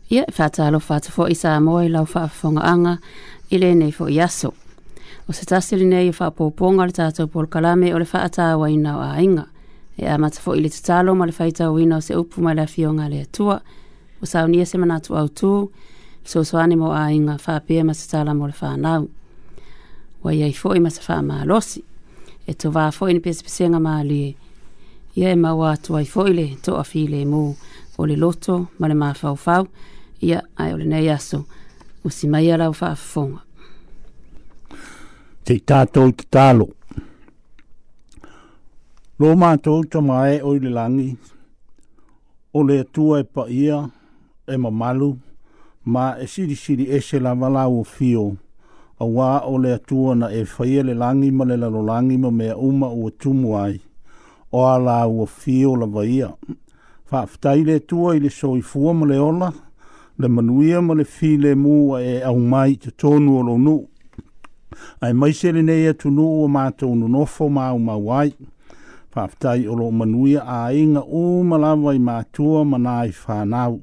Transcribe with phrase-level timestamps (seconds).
[0.10, 2.96] ia e faatalofa atu foʻi sa moa i lau faafofogaaga
[3.54, 4.50] i lenei foʻi aso
[5.30, 9.46] o se tasi lenei e faapoopoga o le tatou polokalame o le faatāuaina o aiga
[10.02, 13.06] e amata foʻi i le tatalo ma le faitauina o se upu mai le afioga
[13.06, 13.60] a le atua
[14.22, 15.52] ua saunia se manatu autū
[16.24, 19.04] fesoasoani mo aiga faapea ma se talama o le fanau
[20.24, 21.82] ua iai foʻi ma se faamalosi
[22.50, 24.34] e tovā foʻi ni pesepesega malie
[25.16, 27.44] ia e maua atu ai foʻi le toʻafilemō
[28.02, 29.70] o le loto ma le mafaufau
[30.22, 31.46] ia ai ole nei aso
[32.06, 33.40] o si mai ala o fa fong
[35.44, 36.68] te tato te talo
[39.20, 41.10] lo ma to to mai o le langi
[42.54, 43.90] o le tua e pa ia
[44.48, 45.16] e ma malu
[45.86, 48.36] ma e siri siri e se la wala o fio
[49.00, 52.32] a wā o le atua na e whaia le langi ma le lalo langi ma
[52.32, 53.80] mea uma o tumu ai
[54.52, 56.30] o a la ua fio la vaia.
[57.12, 59.54] Whaftai le atua i le soi fua ma le ola
[60.20, 63.76] le manuia mo le file mu e au mai te tonu o lounu.
[65.02, 66.10] Ai mai se le nei atu
[66.44, 68.30] o mātou nonofo ma au mawai.
[69.16, 73.80] Whaftai o lo manuia a inga o malawa i mātua mana i whanau.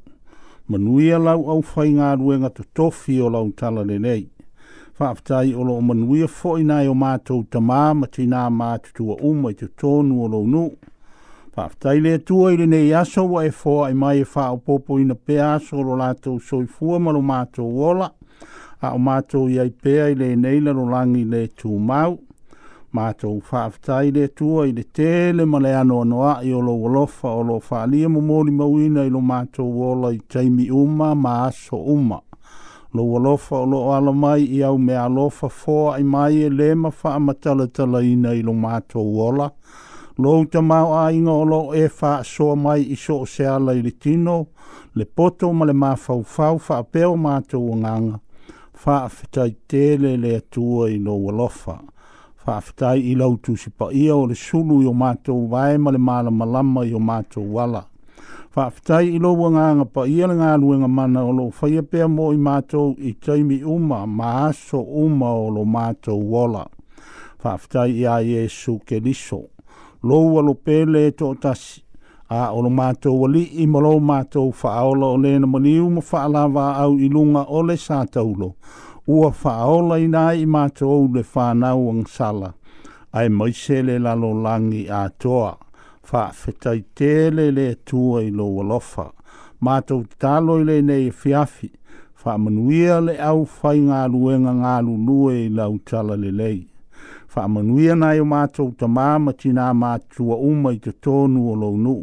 [0.68, 4.26] Manuia lau au whai ngā ruenga to tofi o lau tala le nei.
[5.00, 9.68] Whaftai o lo manuia fo nai o mātou tamā ma tina mātutua uma i te
[9.80, 10.68] tonu o lounu.
[11.56, 14.98] Whaftai lea tua ile nei aso wa e fōa ai mai e wha o popo
[15.00, 18.10] ina pea aso lo lātou soi fua ma lo mātou wola.
[18.82, 22.18] A o mātou iai pea i le nei lo langi le tū mau.
[22.92, 27.40] Mātou whaftai lea tua ile tele ma le anō noa i o lo walofa o
[27.48, 32.20] lo whaalia mo mōri mauina i lo mato wola i teimi uma ma aso uma.
[32.92, 36.74] Lo walofa o lo ala mai i au me alofa fōa ai mai e le
[36.74, 39.50] ma wha amatala tala ina i lo mato wola.
[40.18, 43.74] Lou te mau a inga o lo e wha soa mai i so se ala
[43.76, 44.36] i le tino,
[44.96, 48.14] le poto ma le ma fau fau wha apeo mātou o nganga,
[48.80, 51.74] wha fitai tele le atua i lo walofa,
[52.46, 56.00] wha fitai i lau tusipa ia o le sulu i o mātou vae ma le
[56.00, 57.82] mala malama i o mātou wala.
[58.56, 62.06] Wha fitai i lo wanganga pa ia le ngā luenga mana o lo whai apea
[62.08, 66.64] mo i mātou i taimi uma ma aso uma o lo mātou wala.
[67.44, 69.42] Wha ia i a Jesu ke liso
[70.02, 71.80] lou lo pele e toʻatasi
[72.28, 76.98] a o lo matou i ma lou matou faaola o lē na maliu ma faalavaau
[77.00, 77.08] i
[77.56, 78.54] o le sa taulo
[79.06, 81.22] ua faaola ina i matou le sala.
[81.22, 82.54] Ai fanau agasala
[83.14, 85.56] ae maise le lalolagi atoa
[86.02, 89.06] faafetaitele le atua i lou lofa.
[89.60, 91.70] matou tatalo i lenei e fiafi
[92.26, 96.75] manuia le au faigaluega galulue i lau tala lelei le
[97.36, 101.96] whaamanuia nai o mātou ta māma tina mātua uma i te tōnu o launu.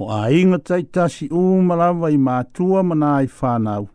[0.00, 3.88] O a inga taitasi umarawa i mātua mana i whānau.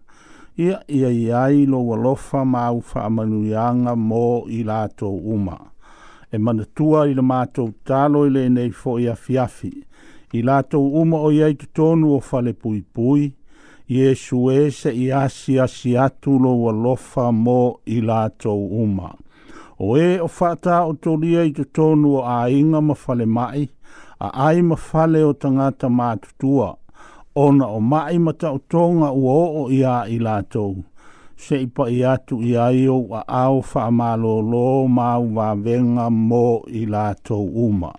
[0.62, 4.24] Ia ia i ai lo walofa māu whaamanuianga mō
[4.54, 5.57] i lātou uma.
[6.33, 9.74] E mana tua i le mātou tālo nei fo i a fiafi.
[10.33, 13.31] I lātou uma o iai te tōnu o whale pui pui.
[13.94, 14.68] Iesu e
[15.04, 17.60] i asi asi atu lo walofa mō
[17.98, 18.01] i
[18.45, 19.13] uma
[19.85, 23.68] o e o fata o tolia i te tonu o a inga mawhale mai,
[24.19, 26.75] a ai mawhale o tangata mātutua,
[27.35, 30.77] ona o mai mata o tonga ua o o ia i lātou.
[31.38, 32.53] Se ipa i atu i
[32.88, 35.56] o a au wha malo lo mau wa
[36.09, 37.91] mo i lātou uma.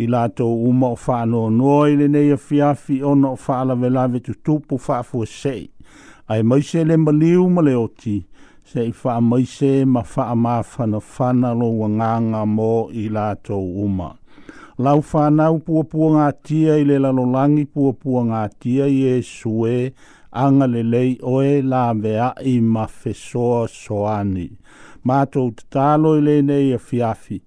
[0.00, 3.90] I lātou uma o wha no noi le nei a fiafi ona o wha alawe
[3.90, 5.68] lawe tu tupu wha fua sei.
[6.28, 8.22] Ai mai se le maliu ma le oti
[8.64, 14.12] se i wha moise ma wha ma whana whana lo wanganga mō i lato uma.
[14.78, 19.20] Lau whanau pua pua ngā tia i le lalolangi pua pua ngā tia i e
[19.26, 19.92] sue
[20.44, 24.48] anga le lei oe la vea i ma whesoa soani.
[25.06, 27.40] Mātou te tālo i le nei a fiafi.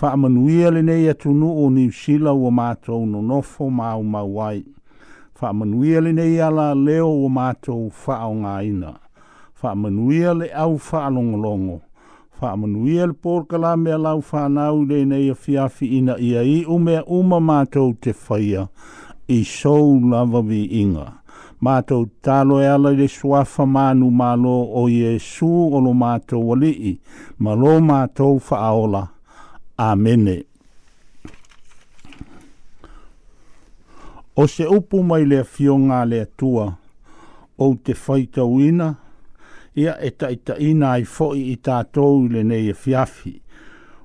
[0.00, 4.62] Wha manuia le nei a tunu o ni usila o mātou no nofo mau mawai.
[5.40, 8.96] Wha manuia le nei ala leo o mātou wha o ngā ina
[9.60, 11.80] fa whaamanuia le au fa whaalongolongo.
[12.40, 14.22] Whaamanuia le pōrkala mea lau
[14.78, 18.68] u le nei a fiafi ina ia i o mea uma mātou te whaia
[19.28, 21.12] i sou lava vi inga.
[21.62, 26.98] Mātou talo e ala le fa manu malo o Iesu o lo mātou walii.
[27.38, 27.76] Malo
[28.40, 29.08] fa whaaola.
[29.76, 30.38] Amene.
[34.36, 36.72] O se upu mai le fionga le tua
[37.58, 38.94] o te whaitau uina,
[39.74, 43.34] ia e taita ina ai foi i tātou i le nei e fiafi.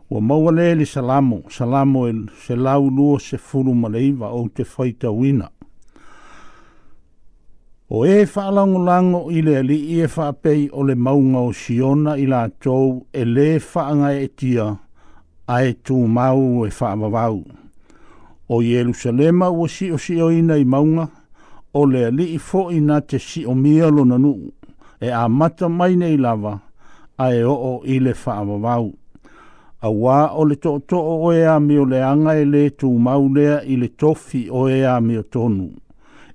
[0.10, 2.12] Ua maua le le salamo, salamo e
[2.46, 5.50] se lau lua se furu maleiva o te whaita wina.
[7.90, 12.16] O e whaalango lango i le ali i e whaapei o le maunga o siona
[12.18, 14.70] i la tou e le whaanga e tia
[15.48, 17.42] a e tū mau e whaamavau.
[18.50, 21.08] O Jerusalema ua si o si o ina i maunga,
[21.76, 24.30] o le ali i fo ina te si o mialo nanu.
[24.38, 24.55] nuu
[25.00, 26.60] e a mata mai nei lava
[27.16, 28.94] a e oo i le whaamawau.
[29.86, 32.90] A wā o le to to o e a mio le anga e le tū
[33.00, 33.28] mau
[33.68, 35.70] i le tofi o e a o tonu.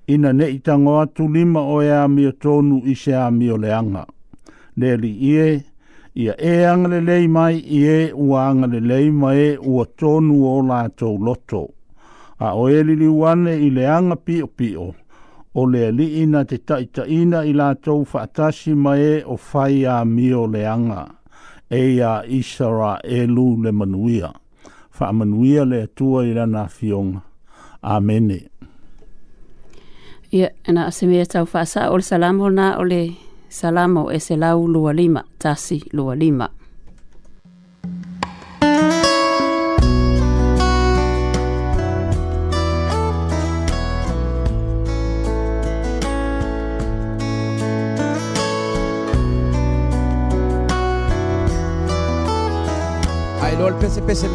[0.07, 3.57] Ina ne i tango atu lima o e a o tonu i se a mio
[3.57, 4.05] le anga.
[4.77, 5.63] Neli ie,
[6.15, 9.85] ia e anga le lei mai i e ua anga le lei mai e ua
[9.95, 11.67] tonu o la tau loto.
[12.39, 14.93] A o e li li wane i le anga pio pio
[15.59, 16.57] o le aliina te
[17.07, 21.01] ina i latou faatasi ma mae o fai a mio leaga
[21.79, 24.29] e ia isaraelu le manuia
[25.17, 27.19] manuia le atua i lana afioga
[27.81, 28.37] amene
[30.31, 33.01] ia yeah, ana ase tau faasaʻo o le salamo na o le
[33.49, 34.67] salamo e se lau
[34.99, 35.77] lima, tasi
[36.21, 36.47] lima.
[53.61, 54.27] Lord, PCP c'est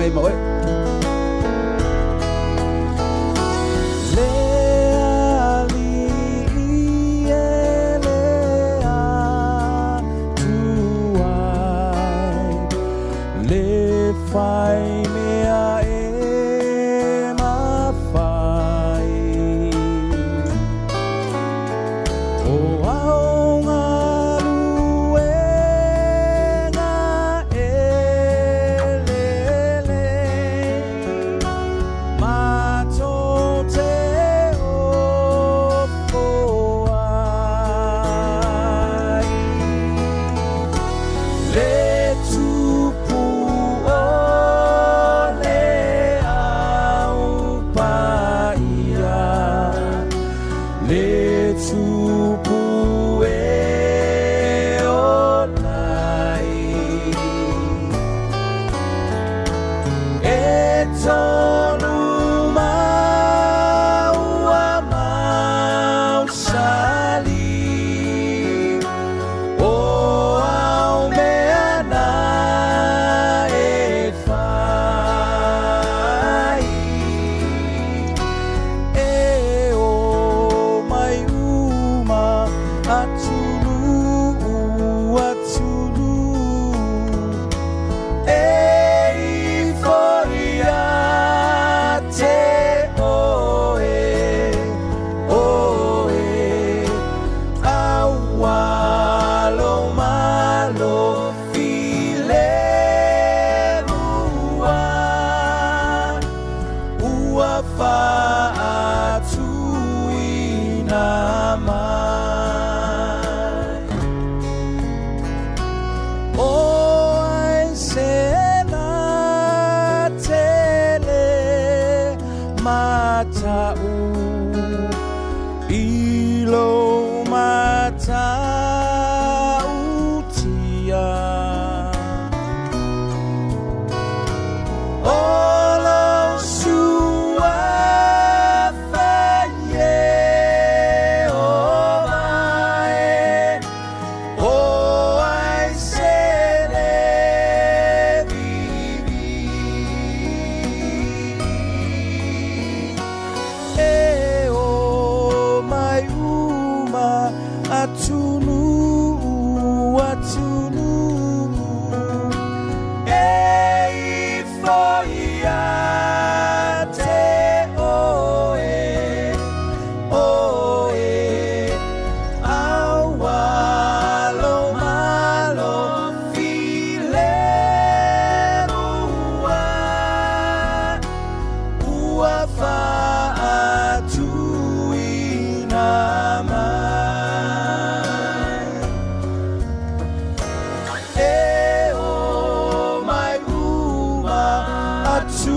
[195.27, 195.56] not to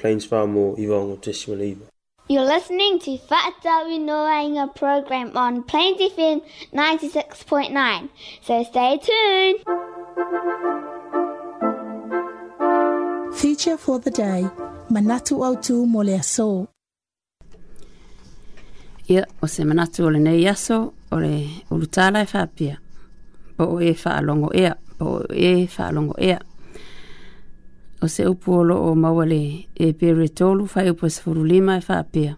[0.00, 1.76] complains far more Ivan Autism
[2.28, 6.40] You're listening to Fat Darwin a program on Plains FM
[6.72, 8.08] 96.9,
[8.42, 9.58] so stay tuned.
[13.36, 14.42] Feature for the day
[14.90, 16.68] Manatu Autu Moleaso.
[19.08, 22.76] Ia, o se manatu o lenei aso, o le ulutala e whapia.
[23.58, 26.38] Po o e whaalongo ea, po o e whaalongo ea.
[28.00, 31.76] o se upu o loo maua le e pere tolu fai upu e sefuru lima
[31.76, 32.34] e whaapea.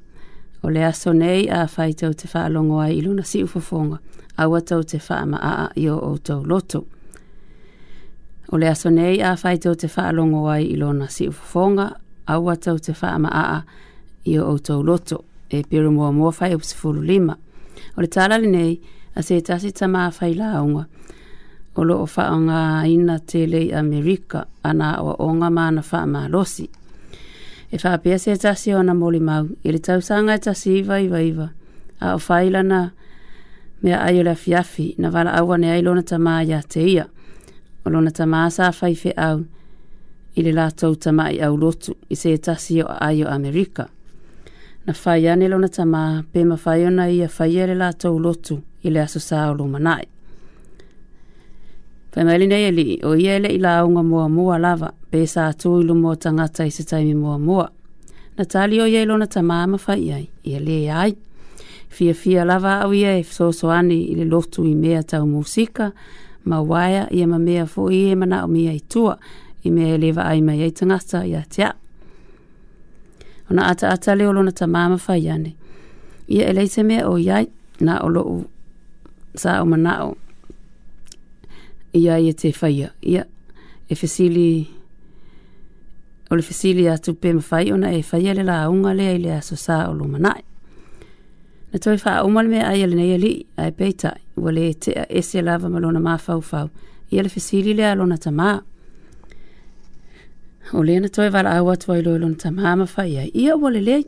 [0.62, 3.99] O le aso nei a fai tau te wha longo ai ilu na si ufofonga,
[4.37, 6.85] awa tau te wha ama aa i o tau loto.
[8.52, 11.87] O le aso nei a fai tau te wha longo ai ilu na si ufofonga,
[12.26, 13.62] awa tau te wha ama aa
[14.25, 17.37] i o tau loto, e pere mua mua fai upu e sefuru lima.
[17.97, 18.81] O le tala le nei,
[19.14, 20.87] a se tasi tama a fai laonga,
[21.76, 26.68] o loo faaogāina telei amerika ana aua oga ma na faamalosi
[27.72, 31.46] e faapea se tasi ona molimau i le tausaga e tasi iva iva iva
[32.00, 32.90] a o fai lana
[33.82, 37.06] mea ai o le afiafi na valaau ane ai lona tamā iā te ia
[37.86, 39.44] o lona tamā sa fai feʻau
[40.36, 43.86] i le latou tamaʻi au lotu i se tasi o aai o amerika
[44.86, 48.60] na fai ane lona tamā pe mafai ona ia faia i le e latou lotu
[48.84, 50.12] i le aso sa o lumanaʻi
[52.16, 55.78] Whaimaili nei ali, o ia ele i la aunga mua mua lava, pe sa atu
[55.81, 57.69] i lumo tangata i se taimi mua mua.
[58.37, 61.14] Na tali o ia ilo na tamama fai ai, ia le ai.
[61.88, 65.90] Fia fia lava au ia e fsoso ani i le lotu i mea tau musika,
[66.45, 69.16] ma waia ia ma mea fo i e mana o mea i tua,
[69.64, 71.73] i mea e lewa ai mai ai tangata i atea.
[73.50, 75.54] O na ata ata le olona tamama fai ane.
[76.28, 77.49] Ia ele i se mea o iai,
[77.81, 78.45] na olo u
[79.37, 80.16] sa o manao,
[81.92, 82.90] ia ia te whaia.
[83.02, 83.25] Ia,
[83.88, 84.68] e whesili,
[86.30, 89.18] o le whesili a tupe ma whai, ona e whaia le la aunga le ai
[89.20, 90.42] le aso sā o lo manai.
[91.72, 95.06] Na toi wha aumal me ai ale nei ali, ai peita, ua le te a
[95.08, 96.68] e ese lava ma lona ma fau fau,
[97.11, 98.61] ia le whesili le alona ta maa.
[100.72, 103.54] O le na toi wala au atu ai loe lona ta maa ma whaia, ia
[103.56, 104.04] ua le lei.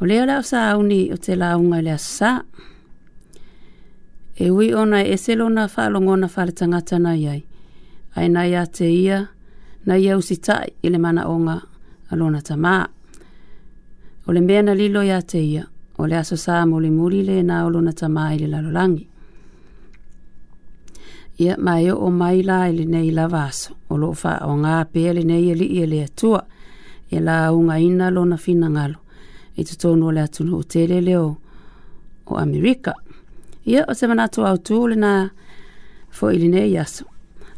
[0.00, 2.40] O le ala o sā auni o te la aunga le aso sā, o le
[2.40, 2.76] ala o sā auni o te la aunga le aso sā,
[4.40, 7.42] e ui ona e selo na whaalongo na whare tangata na iai.
[8.16, 9.18] Ai nai a te ia,
[9.86, 11.56] nai au si tai i le mana onga
[12.12, 12.86] alona ta maa.
[14.26, 15.64] O le mea na lilo ia te ia,
[15.98, 19.04] o le aso saa mole muri le na alona ta maa i le lalolangi.
[21.44, 24.76] Ia mai o mai la i le nei la vaso, o lo fa o ngā
[24.92, 26.40] pia le nei e li i e le atua,
[27.12, 28.98] e la unga ina lona fina ngalo,
[29.58, 31.28] e tutono le atunu o tele leo
[32.30, 32.94] o Amerika
[33.68, 35.12] ia o se manatu au tū le nā
[36.16, 36.76] fō ili ne i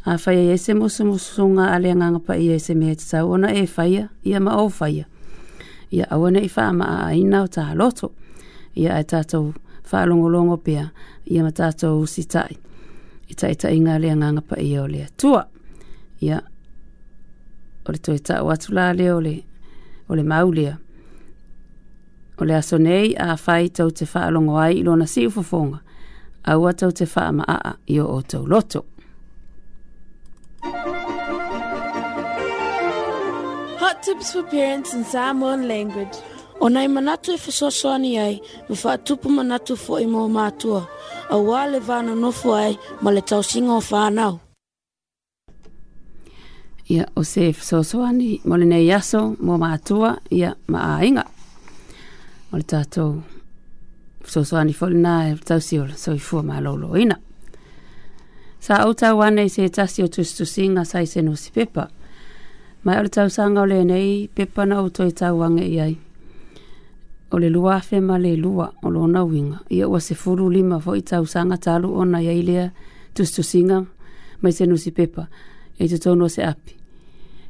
[0.08, 3.18] A whaia e se musu musu ngā ale nganga pa i e se mehe te
[3.20, 5.04] ona e whaia, ia ma au whaia.
[5.92, 8.08] Ia awa nei wha ama a aina o taha loto.
[8.80, 9.50] Ia ai tātou
[9.90, 10.86] wha longolongo pia,
[11.28, 12.56] ia ma tātou usi tai.
[13.28, 15.44] I ta inga ngā le nganga pa i o lea tua.
[16.24, 16.40] Ia
[17.84, 19.36] o le toi tau atu lā le o le,
[20.22, 20.78] maulia.
[22.40, 24.30] O le aso nei a whai tau te wha
[24.64, 25.84] ai i si ufofonga
[26.44, 28.84] a tau te whaamaaa i o tau loto.
[33.80, 36.16] Hot tips for parents in Samoan language.
[36.62, 40.82] O nei manatu e whasosoani ai, mo wha tupu manatu fo i mō mātua.
[41.30, 44.36] A wā le vāna nofu ai, ma le tau singa o whānau.
[46.92, 51.24] Ia, o se e whasosoani, mo le nei aso, mō mātua, ia, ma ainga.
[52.52, 53.22] O le tātou,
[54.30, 56.94] so so ani fol na e tau si ol so i fu ma lo lo
[56.96, 57.18] ina
[58.60, 61.88] sa auta wane se tasio tu tu singa sai se no si pepa
[62.86, 65.96] mai ol tau sanga ole nei pepa na auto i tau wange i ai
[67.30, 70.94] ole lua fe ma le lua ole ona winga i o se furu lima fo
[70.94, 72.70] i tau sanga talu ona i ai lea
[73.14, 73.82] tu tu singa
[74.42, 75.26] mai se no si pepa
[75.78, 76.70] e tu tono se api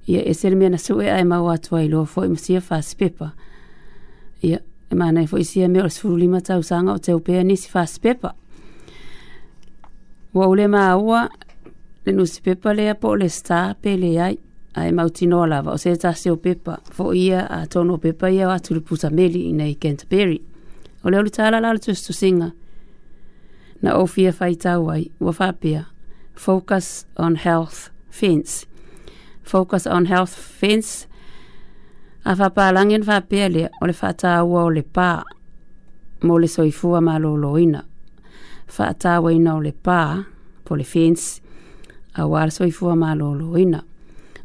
[0.09, 1.55] ia e selmena su e ai ma wa
[1.93, 2.97] lo fo i msia fa si
[4.43, 4.57] ia
[4.91, 7.71] e manai foi sia e me os furu lima tau sanga o te upea nisi
[7.71, 8.35] fast pepa.
[10.35, 11.29] Wa ule maa ua,
[12.07, 14.39] le nusi pepa lea po le sta pe le ai,
[14.75, 17.99] a e mauti noa lava o se tase o pepa, fo ia a tono o
[17.99, 20.41] pepa ia o atu puta meli i nei Canterbury.
[21.05, 22.51] O le olu tala lalu estu singa,
[23.83, 25.85] na ofia fai tau ai, ua whapia,
[26.35, 28.67] focus on health fence.
[29.45, 31.07] Focus on health fence,
[32.25, 35.23] a whapalangi na whapea lea o le whataua o le pā
[36.23, 37.83] mo le soifua ma loloina.
[38.79, 40.25] Whataua ina o le pā
[40.65, 41.41] po le fence
[42.15, 43.83] a wala soifua ma loloina.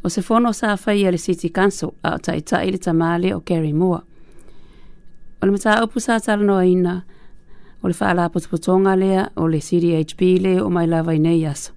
[0.03, 3.73] O se fono sa whai le City Council a o taita ili tamale o Kerry
[3.73, 4.03] Moore.
[5.41, 7.03] O le mata upu sa tala noa ina
[7.83, 11.73] o le whaala putuputonga lea o le CDHP le o mai lawa i nei aso.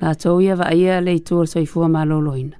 [0.00, 2.56] La tau ia va ia le itua soifua ma loloina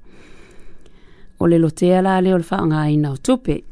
[1.38, 3.64] o le lotea la le o le whaonga i nao tupe.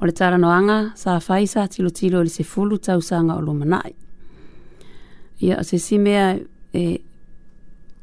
[0.00, 3.40] O le tāra noanga, sa whai sa tilo tilo le se fulu tau sanga o
[3.40, 3.94] lo manai.
[5.42, 6.36] Ia o se si mea
[6.72, 7.00] e,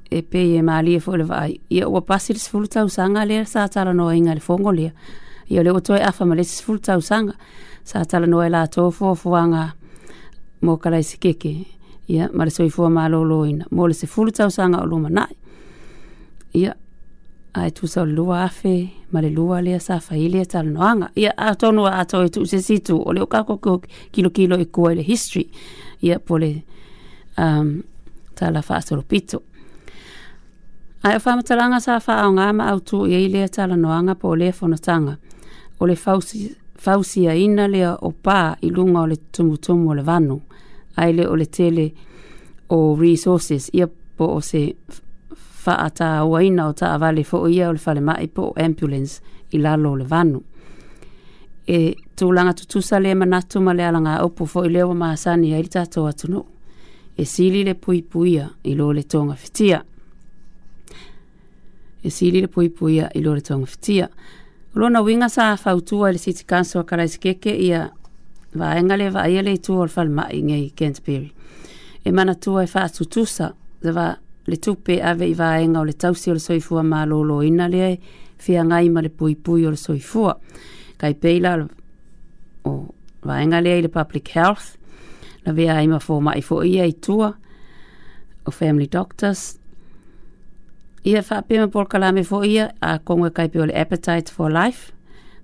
[0.10, 1.60] e pe e maa lia e fo le vai.
[1.70, 4.72] Ia ua pasi le se fulu tau sanga le sa tāra noa inga le fongo
[4.72, 4.94] lia.
[5.52, 7.36] Ia le otoe afa ma le se fulu tau sanga.
[7.84, 9.74] Sa tāra noa e la tofu o fuanga
[10.64, 11.54] mō kalai si keke.
[12.10, 13.66] Ia ma le soifua maa lo loina.
[13.72, 15.34] Mō le se fulu tau sanga o lo manai.
[16.58, 16.74] Ia
[17.54, 21.34] ae tusa o le lua afe ma le lua lea sa faile e talanoaga ia
[21.38, 23.82] atonu a atou e tuu se situ o le o kakoko
[24.12, 25.50] kilokilo e kua i le history
[26.02, 26.62] ia po le
[27.38, 27.82] um,
[28.36, 29.42] tala faasolopito
[31.04, 35.18] ae o faamatalaga sa faaaoga ma autū iai lea talanoaga po o lea fonotaga
[35.80, 37.22] o le fausiaina fausi
[37.72, 40.38] lea o pā i luga o le tumutumu o le vanu
[40.98, 41.94] ae le o le tele
[42.70, 44.76] o resources ia po o se
[45.70, 49.58] faa ta waina o ta avale fo ia o le fale mai po ambulance i
[49.62, 50.42] lalo le vanu.
[51.70, 55.70] E tūlanga tutusa le manatu ma le alanga opu fo i lewa maasani ai li
[55.70, 56.46] tato atuno.
[57.18, 59.82] E sili le pui puia i lo le tonga fitia.
[62.04, 64.08] E sili le pui puia i lo le tonga fitia.
[64.76, 67.90] Lona winga sa fautua i le city council a karaisikeke ia
[68.58, 71.30] vaenga le vaia le tu o le fale mai ngai Canterbury.
[72.04, 74.16] E manatua e faa tutusa le vaa
[74.50, 77.98] le tupe ave i vaenga o le tausi o le soifua ma lolo ina le
[78.38, 80.34] fia ngai ma le pui pui o le soifua.
[80.98, 81.54] Kai peila
[82.68, 82.74] o
[83.26, 84.76] vaenga le i le public health,
[85.46, 87.32] la vea ima fō mai fō ia i tua,
[88.46, 89.56] o family doctors,
[91.08, 94.90] Ia wha pima pol kalame fō ia a konga kai peo le appetite for life,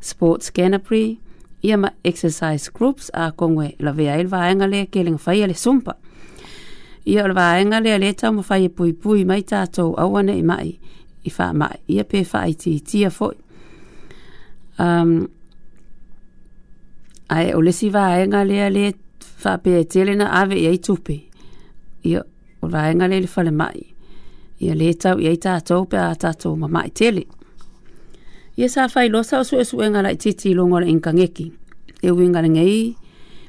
[0.04, 1.16] sports canopy,
[1.64, 5.54] ia ma exercise groups a konga la vea ilva aenga le ke lenga whaia le
[5.56, 5.96] sumpa
[7.08, 10.70] ia o le vaega lea lē tau mafai e puipui mai tatou aua nei mai
[11.28, 13.38] i faamaʻi ia pe faaitiitia foʻi
[14.82, 15.28] um,
[17.30, 18.86] ai, o lesi vaega lea lē
[19.44, 21.18] faapeaetele na ave i ai tupe
[22.10, 22.24] ia
[22.62, 23.86] o le vaega lea le falemaʻi
[24.66, 27.26] ia lē tau i ai tatou pe a tatou mamaʻi tele
[28.58, 31.52] ia sa failosa o suʻesuʻega laʻitiiti i logo o e le inkageki
[32.02, 32.96] e uiga legei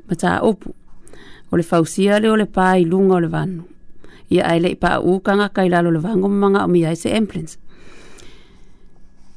[0.09, 0.75] ma taupu
[1.51, 3.65] o le fausia le o le pā i lunga o le vanu.
[4.35, 7.55] Ia ai le i pā ukanga kai lalo le vango mga o miai se emplins.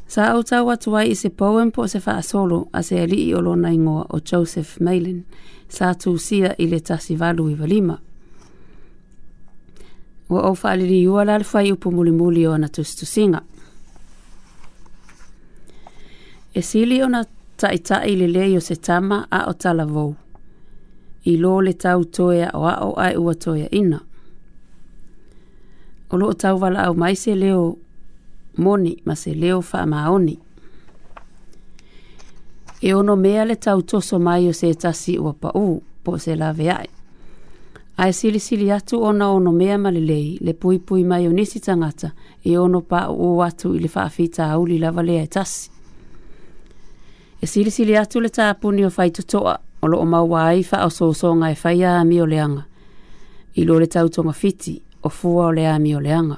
[0.10, 3.20] Sa au tau atu ai i se poem po se wha asolo a se ali
[3.30, 5.20] i olona ingoa o Joseph Malin
[5.70, 8.00] sa tu sia i le tasi valu i valima.
[10.30, 13.42] Ua au wha aliri iua lal fai upo muli muli o na tustusinga.
[16.58, 17.22] E sili o na
[17.62, 20.16] taitai le leo se tama a o tala vou
[21.24, 24.00] i lo le tau toia o a o ai ua toia ina.
[26.12, 27.78] O lo tau wala au mai se leo
[28.58, 30.40] moni ma se leo wha maoni.
[32.82, 36.36] E ono mea le tau toso mai o se tasi ua pa u po se
[36.36, 36.88] la ve ai.
[37.98, 42.12] Ai sili sili atu ona ono mea malilei le pui pui mai o nisi tangata
[42.44, 45.72] e ono pa u atu i le whaafita au li lawa lea e tasi.
[47.42, 51.84] E sili sili atu le tāpuni o whaitotoa o loo maua ai faaosoosoga e fai
[51.84, 52.64] a amioleaga
[53.56, 56.38] i lo le tautoga fiti o fua o le amioleaga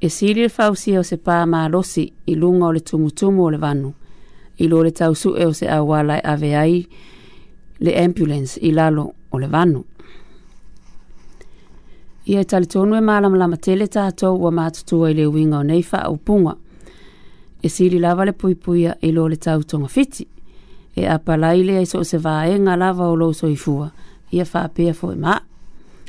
[0.00, 3.56] e sili le fausia o se pā malosi i luga o le tumutumu o le
[3.58, 3.92] vanu
[4.58, 6.86] i lo le e o se auā lae ave ai
[7.80, 9.84] le ambulance i lalo o le vanu
[12.26, 16.54] ia e talitonu e malamalama tele tatou ua matutua i le uiga o nei faaupuga
[17.62, 20.28] e sili lava le puipuia i lo le tautoga fiti
[20.98, 23.90] e apalaile ai so se vaega lava o lou soifua
[24.32, 25.40] ia faapea foi ma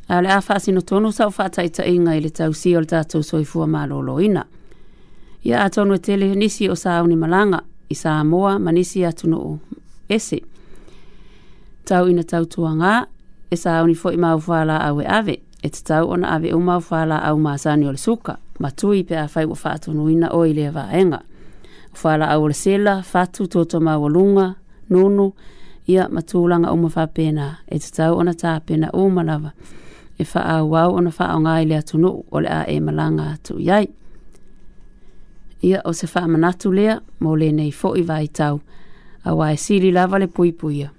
[0.10, 4.44] a le a faasinotonu sau faataʻitaʻiga i le tausia o ma tatou soifua malōlōina
[5.46, 9.60] ia atonu e tele nisi o sauni malanga i samoa ma nisi atunuu
[10.10, 10.42] ese
[11.86, 13.06] tauina tautuagā
[13.52, 17.92] e sauni foʻi maufālaau e ave e tau ona ave uma au falaau masani o
[17.92, 21.20] le suka matui pe a fai ua faatonuina o i lea vaega
[21.94, 24.56] o falaau o le sela fatu totomaualuga
[24.90, 25.32] nono
[25.88, 29.52] ia matulanga uma whapena e te tau ona tāpena o malawa
[30.20, 33.88] e wha wau ona wha o ngai lea tunu o lea e malanga tu iai.
[35.64, 38.60] Ia o se wha manatu lea mo le nei fo i vai tau
[39.26, 40.90] a wai sili lava le pui puia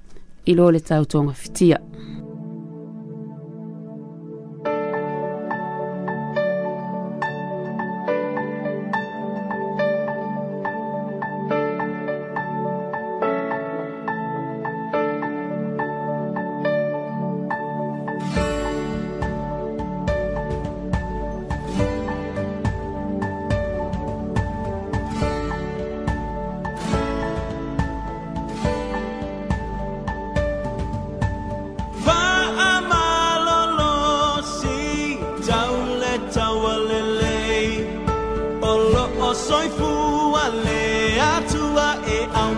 [0.46, 1.79] i lo le tau tonga fitia.
[1.79, 2.20] Mm.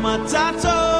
[0.02, 0.91] My matato.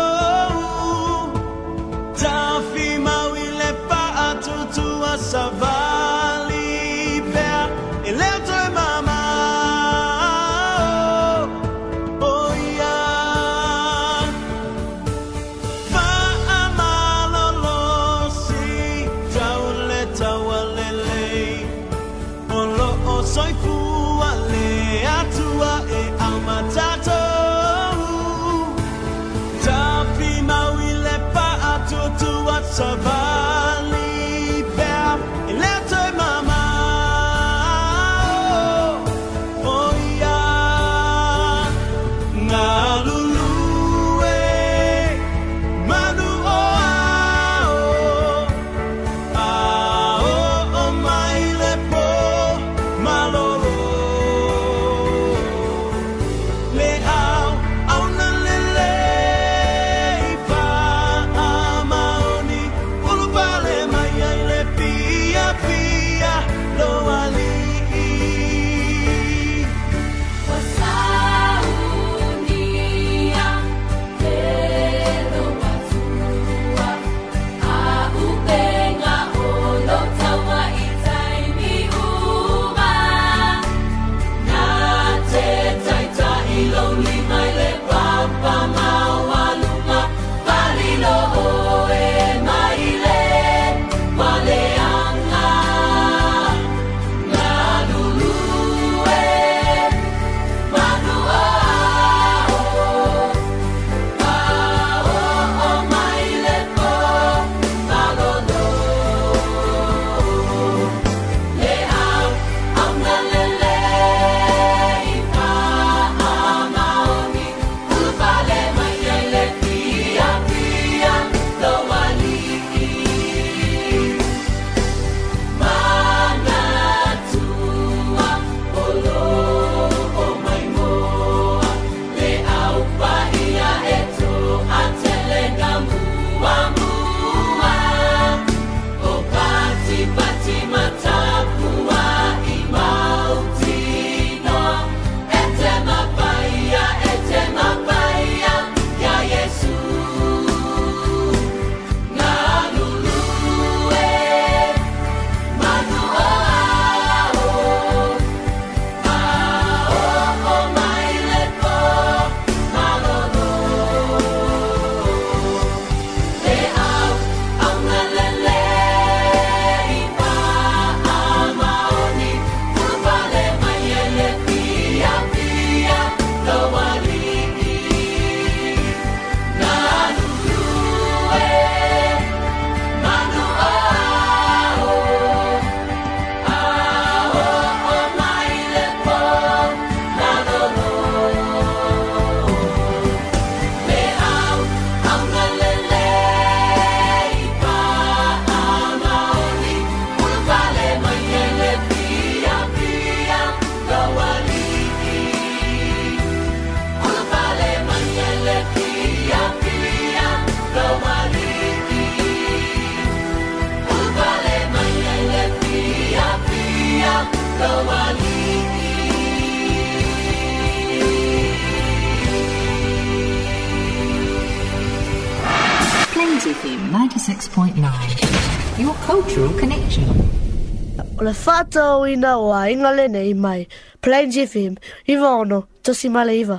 [231.35, 233.67] fato ina oa inga lenei mai.
[234.01, 234.75] Plains FM,
[235.09, 236.59] iwa ono, tosi male iwa.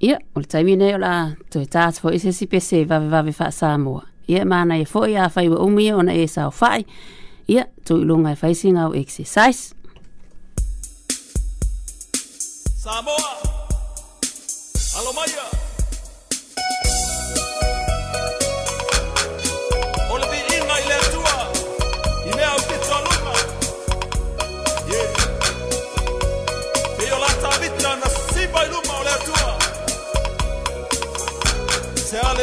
[0.00, 3.08] Ia, o le taimi nei o la to e tātu fo ise si pese vave
[3.08, 4.04] vave wha Samoa.
[4.28, 6.84] Ia, mana e fo i a whai wa umi ona e sao whai.
[7.48, 9.74] Ia, to i lunga e exercise.
[12.82, 13.32] Samoa!
[14.98, 15.65] Alomaia!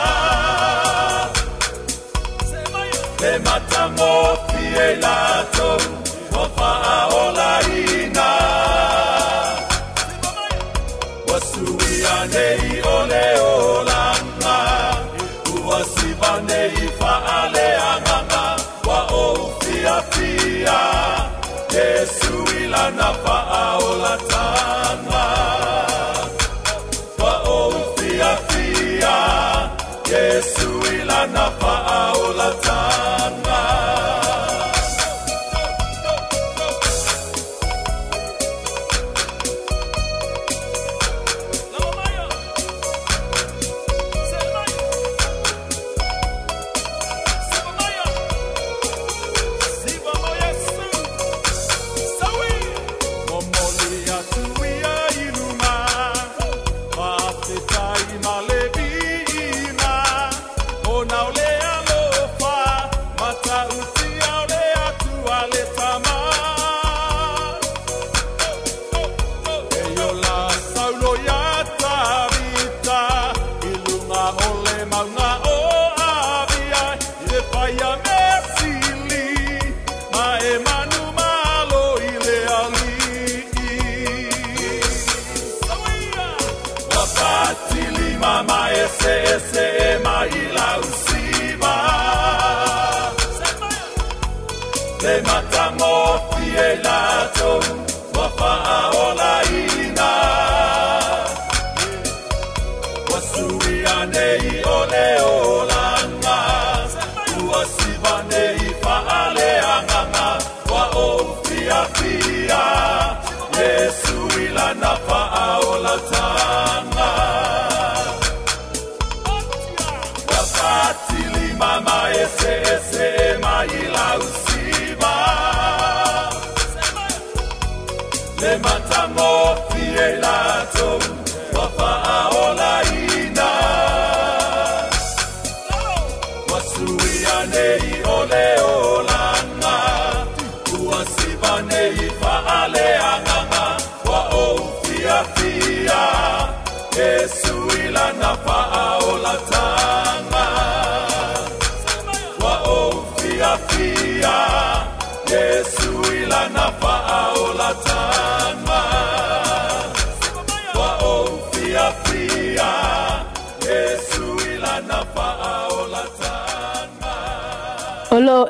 [95.04, 97.83] le matamo fielato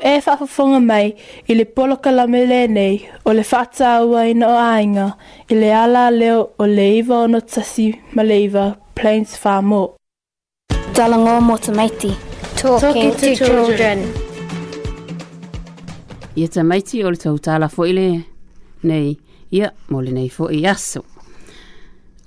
[0.01, 1.15] e whafafonga mai
[1.47, 5.17] i le poloka la nei o le whata aua i no ainga
[5.49, 9.71] i le ala leo o le iwa o no tasi ma le iwa Plains Farm
[9.73, 9.95] O.
[10.95, 12.15] Dala ngō
[12.79, 13.99] Talking to children.
[16.37, 18.23] Ia tamaiti o le tau tāla fo le
[18.83, 19.17] nei
[19.51, 21.03] ia mō le nei fo i aso.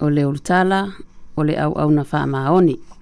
[0.01, 1.05] O le o tala tāla
[1.37, 2.75] o le au au na whaamaoni.
[2.81, 2.96] O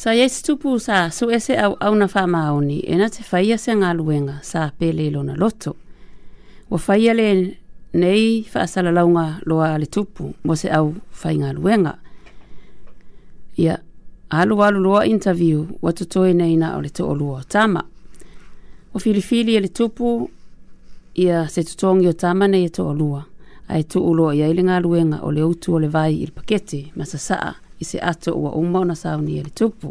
[0.00, 3.72] Sa ye tupu sa su ese au au na fa maoni ena te faia se
[3.76, 5.76] nga luenga sa pele lo na loto.
[6.70, 7.28] Wa faia le
[7.92, 11.94] nei fa sala launga loa le tupu mo se au fainga luenga.
[13.58, 13.74] Ia
[14.30, 17.84] alu alu loa interview wa totoe nei na o le to olua o tama.
[18.94, 20.30] O filifili ele tupu
[21.14, 23.24] ia se tutongi o tama nei e to olua.
[23.68, 26.92] Ai tu uloa ia ili nga luenga o le utu o le vai il paketi
[26.96, 27.38] masasaa.
[27.40, 29.88] saa i se ato ua uma ona sauni e le tupu.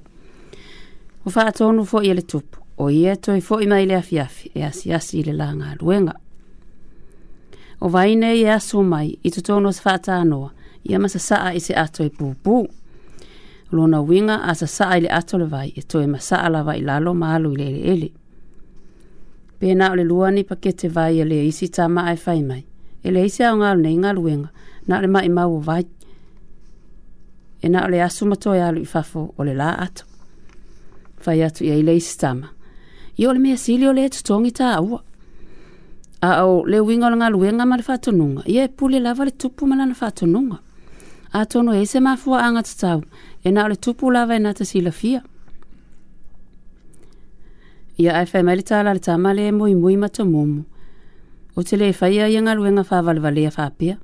[1.25, 3.95] O wha atonu fo i le tupu, o i e toi fo i mai le
[3.95, 6.13] afiafi e asi asi i le la ngā ruenga.
[7.82, 10.52] O vaine i e asu mai i tutonu se wha atanoa,
[10.86, 12.62] i ama sasaa i se ato i e pupu.
[13.71, 17.13] Lona winga a sasaa i le ato le vai e toi masaa la vai lalo
[17.13, 18.10] maalu i le ele ele.
[19.60, 22.63] Pena o le luani pakete vai e le isi tā maa e whai mai.
[23.04, 24.49] E le isi au ngā lune i ngā ruenga,
[24.89, 25.85] nā le mai mau o vai
[27.62, 30.03] ena o le aso matoa e alu i fafo o le lā ato
[31.23, 32.47] fai atu iai le isi tama
[33.19, 34.51] ia o le mea sili o le totogi
[36.21, 39.23] A au, le uiga o le galuega ma le faatonuga ia e puli e lava
[39.25, 40.57] le tupu ma lana faatonuga
[41.33, 43.03] atono ai e se anga tatau
[43.43, 45.23] ena o le tupu lava ina e tasilafia
[47.97, 50.63] ia ae fai mai le tala le tama le moimoi ma tomumu
[51.55, 53.95] o te lē faia ia galuega faavalevalea faapea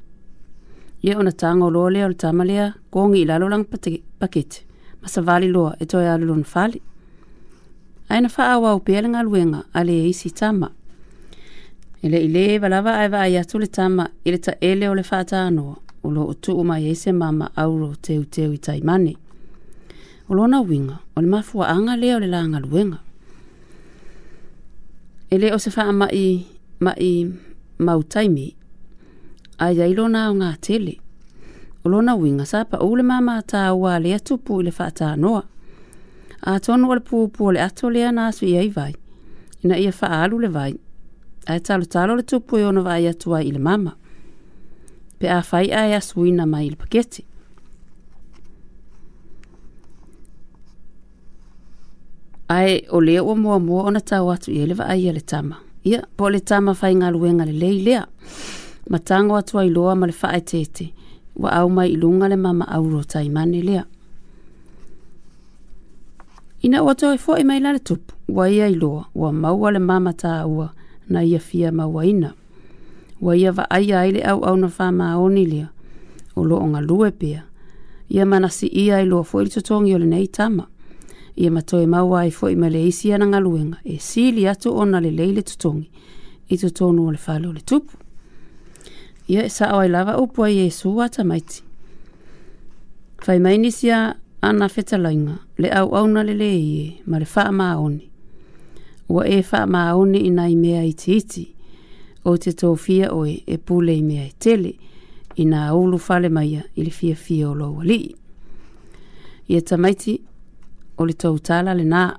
[1.06, 3.78] ia ona tāga o loa lea ko ngi la kogi i lalolaga
[4.20, 4.58] pakete
[5.02, 6.80] ma savali loa e toe alo lona fale
[8.10, 10.72] ae na faaauau pea le galuega a le e isi tama
[12.04, 15.76] ele ele lē valava ae vaai atu le tama i le taʻele o le faatanoa
[16.06, 19.14] o loo tuu mai ai e se mamaauro teuteu i taimane
[20.30, 22.98] o lona uiga o le mafuaaga lea o le lagaluega
[25.30, 26.26] e lē o se faamaʻi
[26.82, 27.12] maʻi
[27.86, 28.65] mautaimi
[29.64, 30.96] ai ai lona o ngā tele.
[31.84, 35.44] O lona winga sapa ule mama ta ua le atupu i le whaata noa.
[36.46, 38.92] A tonu ala pūpū le ato lea nā sui ai vai.
[39.66, 40.74] Ina ia wha alu le vai.
[41.50, 43.96] Ai talo talo le tupu i e ono vai atua i le mama.
[45.20, 47.24] Pe a whai ai a suina mai i le pakete.
[52.54, 55.56] Ai o lea ua mua mua ona tau atu i elewa ai a le tama.
[55.86, 58.06] Ia, po le tama whai ngā luenga le lei lea.
[58.06, 60.86] Lea matango atu ai loa ma le faa tete
[61.42, 63.84] wa au mai lunga le mama au ro tai mane lea.
[66.66, 69.80] Ina o atu ai fo e mai lale tupu wa ia iloa wa maua le
[69.80, 70.68] mama ta ua
[71.10, 72.34] na ia fia maua ina.
[73.22, 75.68] Wa ia va ai ai au au na faa maoni lea
[76.36, 77.44] o lo onga lue pia.
[78.10, 80.68] Ia manasi ia ai loa fo ili totongi o le nei tama.
[81.36, 85.12] Ia matoe maua ai fo i male isi ana ngaluenga e sili atu ona le
[85.12, 85.90] leile totongi
[86.50, 88.05] i totonu o le falo le tupu
[89.28, 91.62] ia e sa'o ai lava upu ai iesu atamaiti
[93.26, 94.14] fai mai nisi a
[94.48, 98.06] ana fetalaiga le auauna lelē ie ma le fa'amaoni
[99.10, 101.44] ua e fa'amaoni ina i mea itiiti
[102.30, 104.72] o te tofia oe e pule i mea e tele
[105.42, 108.14] ina aulu fale maia i le fiafia o lou ali'i
[109.50, 110.22] ia tamaiti
[110.98, 112.12] o le tou tala lenā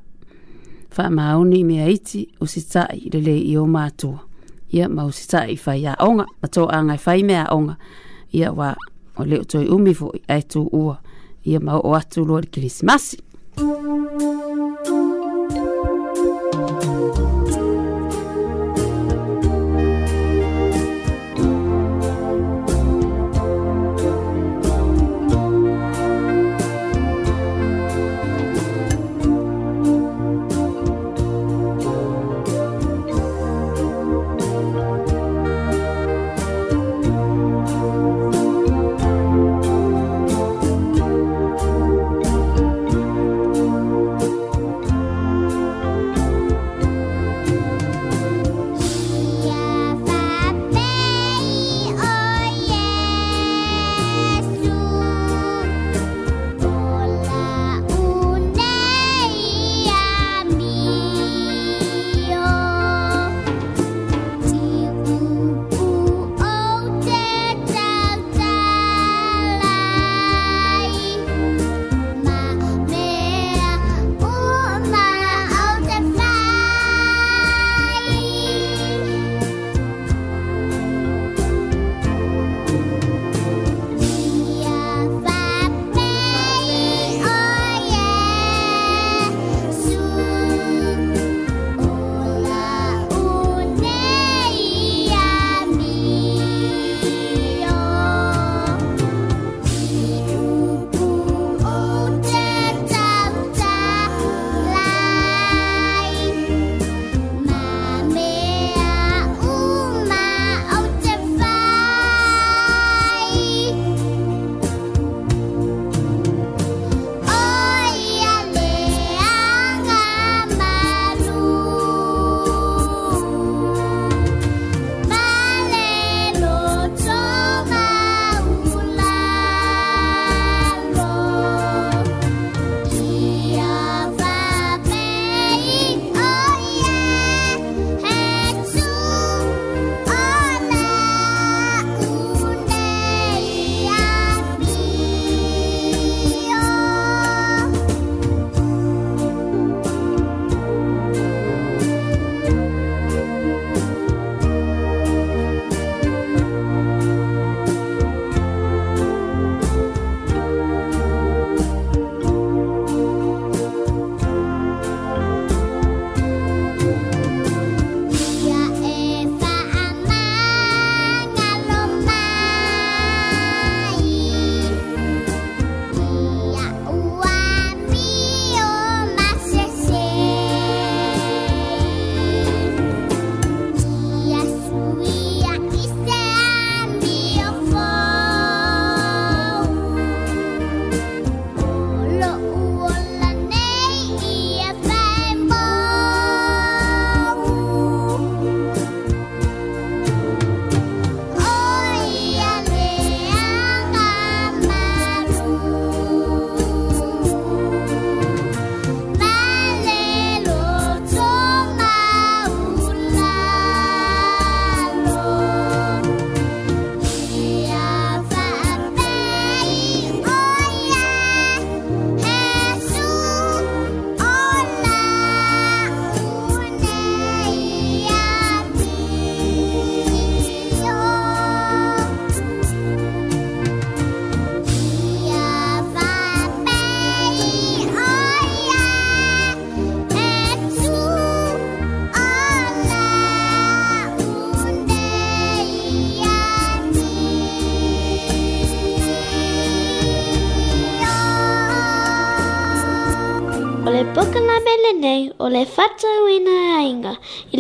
[0.91, 4.19] fa'amaoni i mea iti o se ta'i lelē i o matua
[4.75, 7.77] ia mau si tā i whai a onga, ma tō a ngai whai mea onga,
[8.33, 8.73] ia wā
[9.17, 10.97] o leo toi umi fo i aetu ua,
[11.45, 13.21] ia mau o atu lori kirismasi.
[13.61, 14.46] Mm -hmm.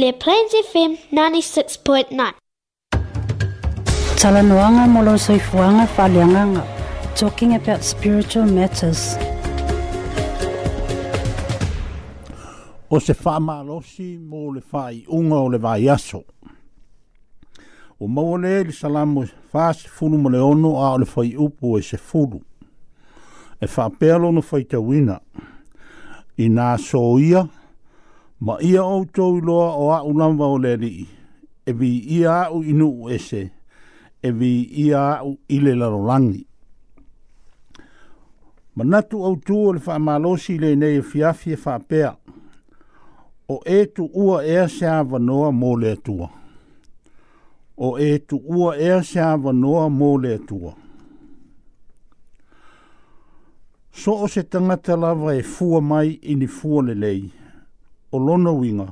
[0.06, 2.32] le Plains FM 96.9.
[4.18, 6.62] Tala noanga molo soifuanga falianganga.
[7.18, 9.16] Talking about spiritual matters.
[12.90, 16.22] O se wha maalosi mo le whai unga o le wha iaso.
[18.00, 21.36] O mō le le salamu wha se furu mo le ono a o le whai
[21.36, 22.40] upu e se furu.
[23.60, 25.18] E wha pēlo no te tawina.
[26.38, 27.48] I nā soia ia
[28.40, 30.92] ma ia o tou loa o a unamba o le ri
[31.66, 33.50] e vi ia au inu u ese
[34.22, 36.46] e vi ia au ile laro langi
[38.76, 42.16] ma natu au tu o le wha malosi le nei e fiafi e wha pea
[43.48, 46.28] o e tu ua ea se awa noa mō le atua
[47.76, 50.74] o e tu ua ea se awa noa mō le atua
[53.92, 57.45] so o se tangata lava e fua mai ini fua le lei le
[58.12, 58.86] o lono winga,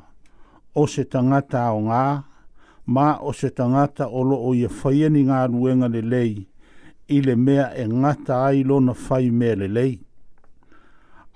[0.75, 2.05] o se tangata o ngā,
[2.87, 6.35] ma o se tangata o lo o ia whaia ni ngā ruenga le lei,
[7.09, 9.95] i le mea e ngata ai lona whai mea le lei.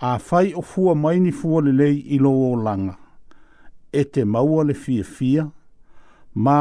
[0.01, 2.97] A whai o fua mai ni fua le lei i lo o langa,
[3.93, 5.47] e te maua le fia fia,
[6.35, 6.61] ma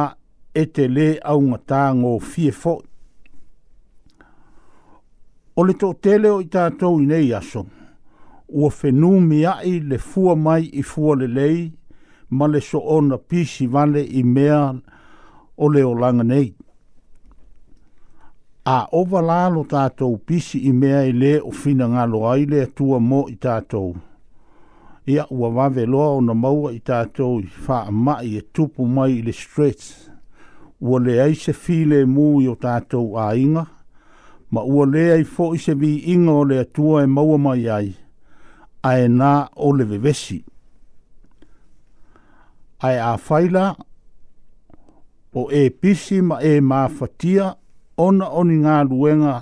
[0.53, 2.75] e te le au ngatā ngō fia fo.
[5.57, 7.69] O le tō tele o i tātou i nei asong,
[8.49, 11.71] ua whenu miai le fua mai i fua le lei,
[12.29, 14.73] ma le so ona pisi vale i mea
[15.57, 16.53] o le o langa nei.
[18.65, 22.99] A ova lalo tātou pisi i mea i le o fina ngalo ai le atua
[22.99, 23.95] mo i tātou.
[25.07, 29.19] Ia ua wave loa o na maua i tātou i wha mai e tupu mai
[29.19, 30.09] i le stretch.
[30.81, 33.63] Ua le aise file mu i o tātou a inga,
[34.51, 37.67] ma ua le ai fo i se vi inga o le atua e maua mai
[37.69, 37.93] ai
[38.87, 39.31] ae nā
[39.67, 40.37] o le vevesi.
[42.87, 43.71] Ae a whaila
[45.37, 47.51] o e pisi ma e māwhatia
[48.01, 49.35] ona oni ngā luenga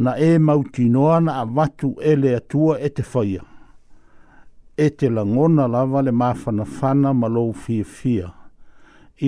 [0.00, 3.42] na e mauti noa na a watu e le atua e te whaia.
[4.80, 8.30] E te langona lava le māwhana whana ma lou fia fia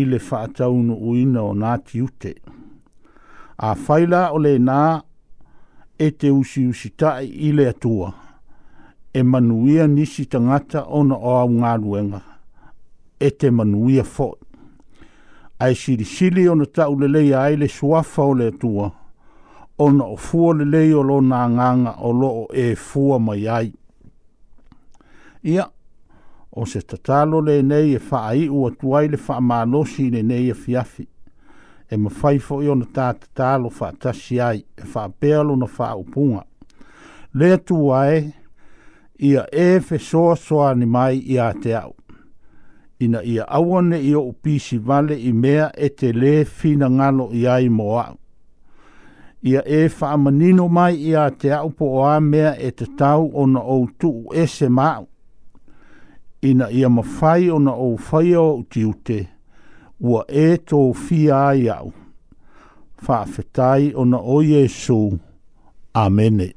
[0.01, 2.35] i le whaataunu uina o Ngāti Ute.
[3.71, 4.81] A whaila o le nā
[6.03, 8.15] e te usi usi tai i le atua
[9.15, 12.21] e manuia nisi tangata ona o au ngā ruenga.
[13.21, 14.37] E te manuia fo.
[15.61, 18.91] Ai siri sili ona ta ulelei ai le suafa o le atua.
[19.79, 23.73] Ona o fua lelei o lo nā nganga o lo o e fua mai ai.
[25.43, 25.67] Ia,
[26.53, 30.23] o se tatalo e le nei e faa i ua tuai le faa malosi le
[30.23, 31.07] nei e fiafi.
[31.91, 36.43] E mawhaifo i ona ta tatalo faa tasi ai e faa pealo na faa upunga.
[37.35, 38.33] Lea tuai e
[39.23, 41.95] ia e fe soa soa ni mai i a te au.
[43.03, 47.43] Ina ia awane i o upisi vale i mea e te le fina ngalo i
[47.57, 48.17] ai mo au.
[49.51, 53.25] Ia e whaamanino mai i a te au po o a mea e te tau
[53.35, 55.05] o na o tu e se mau.
[56.49, 59.19] Ina ia mawhai o na o whai o uti ute,
[60.09, 61.89] ua e tō fia ai au.
[63.07, 65.01] Whaafetai o na o Jesu.
[65.95, 66.57] Amenit.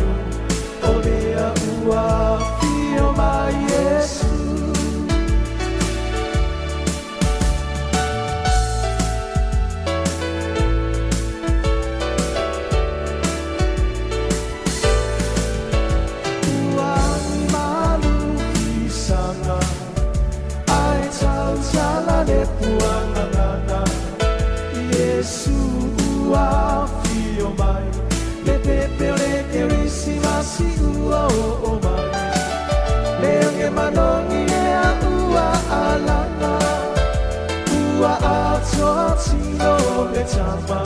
[39.61, 40.81] sole chama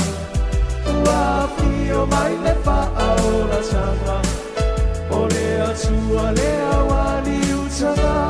[0.99, 4.17] Ua fio mai le fa aora chama
[5.21, 8.24] Olea chua lea wani uchama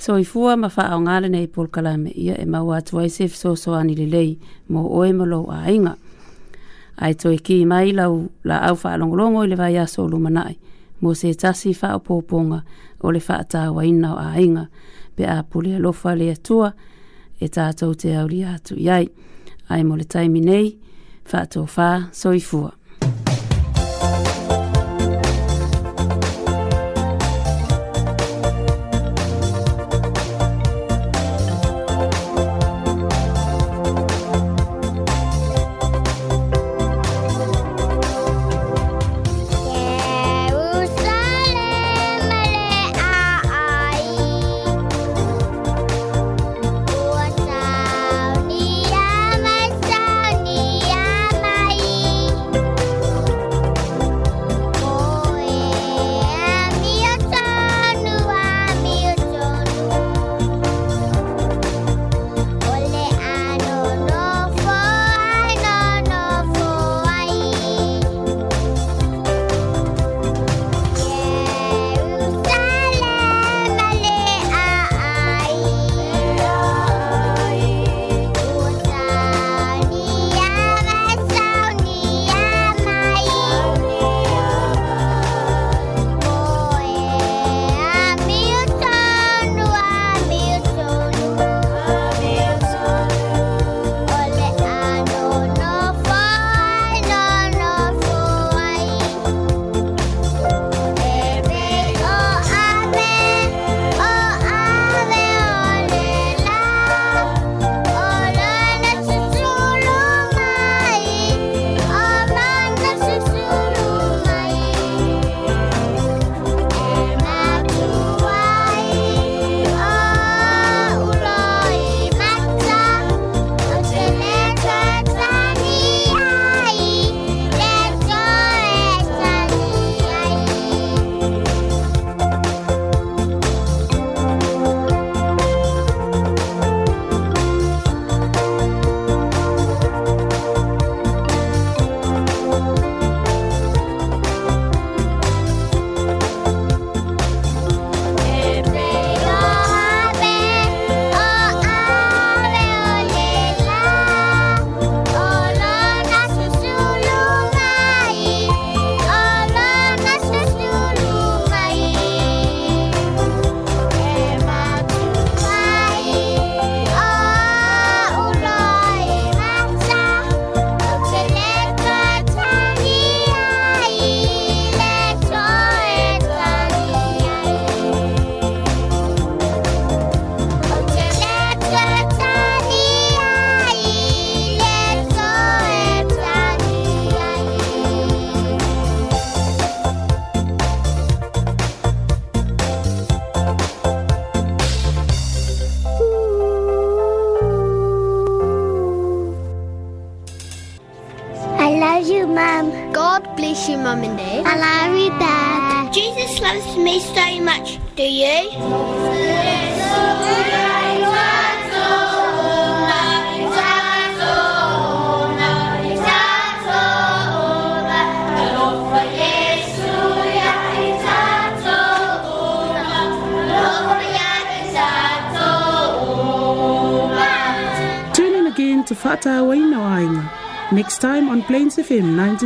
[0.00, 2.12] so i fua ma wha au ngāle nei pura kalame.
[2.16, 4.30] Ia, e mau atu ai sef so so ani le lei,
[4.72, 5.92] mo oe malo a inga.
[6.96, 10.56] Ai toi ki mai lau la au wha alongolongo i le vai aso lumanai,
[11.04, 12.62] mo se tasi wha o pōponga
[13.02, 14.64] o le wha atāwa ina o a inga,
[15.16, 16.72] pe a pulea lofa le atua,
[17.36, 19.10] e tātou te auri atu iai.
[19.68, 20.72] Ai mo le taimi nei,
[21.32, 22.72] wha tō wha, so i fua.